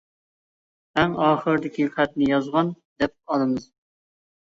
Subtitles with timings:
[1.01, 3.73] ئەڭ ئاخىرىدىكى خەتنى «يازغان» دەپ ئالىمىز!